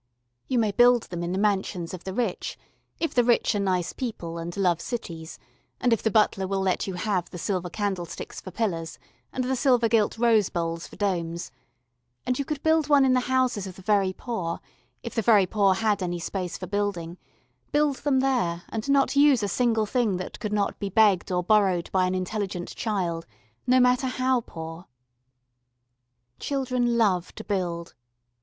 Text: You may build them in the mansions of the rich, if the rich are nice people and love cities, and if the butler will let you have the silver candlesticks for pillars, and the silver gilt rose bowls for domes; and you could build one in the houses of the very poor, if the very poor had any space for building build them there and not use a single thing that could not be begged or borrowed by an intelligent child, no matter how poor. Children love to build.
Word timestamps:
You 0.47 0.57
may 0.57 0.71
build 0.71 1.03
them 1.03 1.21
in 1.21 1.31
the 1.31 1.37
mansions 1.37 1.93
of 1.93 2.05
the 2.05 2.11
rich, 2.15 2.57
if 2.99 3.13
the 3.13 3.23
rich 3.23 3.53
are 3.53 3.59
nice 3.59 3.93
people 3.93 4.39
and 4.39 4.57
love 4.57 4.81
cities, 4.81 5.37
and 5.79 5.93
if 5.93 6.01
the 6.01 6.09
butler 6.09 6.47
will 6.47 6.61
let 6.61 6.87
you 6.87 6.95
have 6.95 7.29
the 7.29 7.37
silver 7.37 7.69
candlesticks 7.69 8.41
for 8.41 8.49
pillars, 8.49 8.97
and 9.31 9.43
the 9.43 9.55
silver 9.55 9.87
gilt 9.87 10.17
rose 10.17 10.49
bowls 10.49 10.87
for 10.87 10.95
domes; 10.95 11.51
and 12.25 12.39
you 12.39 12.45
could 12.45 12.63
build 12.63 12.89
one 12.89 13.05
in 13.05 13.13
the 13.13 13.19
houses 13.29 13.67
of 13.67 13.75
the 13.75 13.83
very 13.83 14.11
poor, 14.11 14.59
if 15.03 15.13
the 15.13 15.21
very 15.21 15.45
poor 15.45 15.75
had 15.75 16.01
any 16.01 16.17
space 16.17 16.57
for 16.57 16.65
building 16.65 17.19
build 17.71 17.97
them 17.97 18.21
there 18.21 18.63
and 18.69 18.89
not 18.89 19.15
use 19.15 19.43
a 19.43 19.47
single 19.47 19.85
thing 19.85 20.17
that 20.17 20.39
could 20.39 20.51
not 20.51 20.79
be 20.79 20.89
begged 20.89 21.31
or 21.31 21.43
borrowed 21.43 21.91
by 21.91 22.07
an 22.07 22.15
intelligent 22.15 22.69
child, 22.69 23.27
no 23.67 23.79
matter 23.79 24.07
how 24.07 24.41
poor. 24.41 24.87
Children 26.39 26.97
love 26.97 27.35
to 27.35 27.43
build. 27.43 27.93